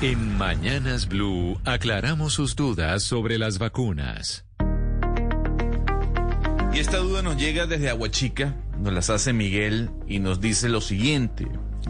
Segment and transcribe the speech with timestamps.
[0.00, 4.44] En Mañanas Blue aclaramos sus dudas sobre las vacunas.
[6.74, 10.80] Y esta duda nos llega desde Aguachica, nos las hace Miguel y nos dice lo
[10.80, 11.46] siguiente.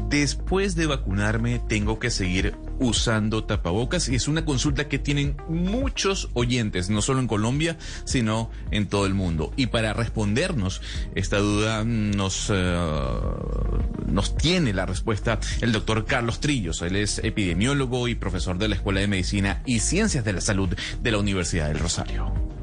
[0.09, 6.31] Después de vacunarme tengo que seguir usando tapabocas y es una consulta que tienen muchos
[6.35, 9.53] oyentes, no solo en Colombia, sino en todo el mundo.
[9.57, 10.81] Y para respondernos
[11.15, 12.77] esta duda nos, eh,
[14.07, 16.83] nos tiene la respuesta el doctor Carlos Trillos.
[16.83, 20.75] Él es epidemiólogo y profesor de la Escuela de Medicina y Ciencias de la Salud
[21.03, 22.54] de la Universidad del Rosario.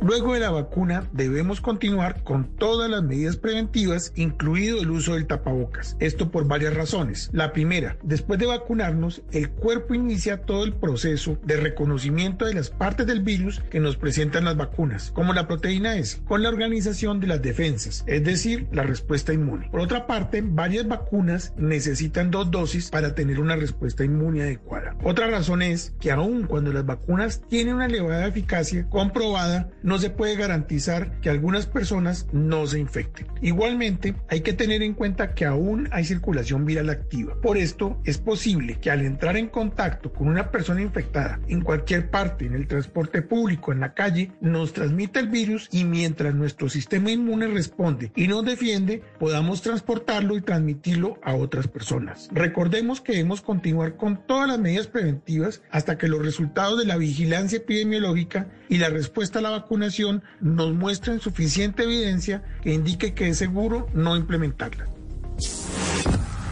[0.00, 5.26] Luego de la vacuna debemos continuar con todas las medidas preventivas, incluido el uso del
[5.26, 5.96] tapabocas.
[5.98, 7.30] Esto por varias razones.
[7.32, 12.70] La primera, después de vacunarnos, el cuerpo inicia todo el proceso de reconocimiento de las
[12.70, 17.20] partes del virus que nos presentan las vacunas, como la proteína S, con la organización
[17.20, 19.68] de las defensas, es decir, la respuesta inmune.
[19.70, 24.96] Por otra parte, varias vacunas necesitan dos dosis para tener una respuesta inmune adecuada.
[25.02, 30.10] Otra razón es que aun cuando las vacunas tienen una elevada eficacia comprobada, no se
[30.10, 33.26] puede garantizar que algunas personas no se infecten.
[33.40, 37.34] Igualmente, hay que tener en cuenta que aún hay circulación viral activa.
[37.40, 42.10] Por esto, es posible que al entrar en contacto con una persona infectada en cualquier
[42.10, 46.68] parte, en el transporte público, en la calle, nos transmita el virus y mientras nuestro
[46.68, 52.28] sistema inmune responde y nos defiende, podamos transportarlo y transmitirlo a otras personas.
[52.30, 56.98] Recordemos que debemos continuar con todas las medidas preventivas hasta que los resultados de la
[56.98, 63.28] vigilancia epidemiológica y la respuesta a la vacunación nos muestren suficiente evidencia que indique que
[63.28, 64.86] es seguro no implementarla.